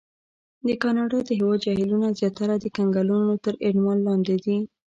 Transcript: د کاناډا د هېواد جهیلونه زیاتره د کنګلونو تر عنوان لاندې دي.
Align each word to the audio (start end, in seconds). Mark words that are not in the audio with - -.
د 0.67 0.67
کاناډا 0.81 1.19
د 1.25 1.29
هېواد 1.39 1.59
جهیلونه 1.65 2.07
زیاتره 2.19 2.55
د 2.59 2.65
کنګلونو 2.77 3.31
تر 3.43 3.53
عنوان 3.67 3.97
لاندې 4.07 4.35
دي. 4.45 4.57